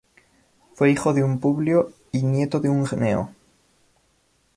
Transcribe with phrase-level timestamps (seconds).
[0.73, 3.29] Fue hijo de un Publio y nieto de un Gneo.